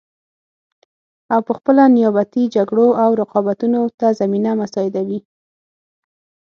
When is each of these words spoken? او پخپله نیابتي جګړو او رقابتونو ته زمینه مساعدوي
او 1.33 1.39
پخپله 1.49 1.83
نیابتي 1.95 2.43
جګړو 2.55 2.87
او 3.03 3.09
رقابتونو 3.21 3.79
ته 3.99 4.07
زمینه 4.19 4.51
مساعدوي 4.61 5.19